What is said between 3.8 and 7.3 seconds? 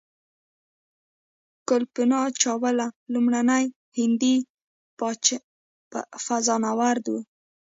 هندۍ فضانورده وه.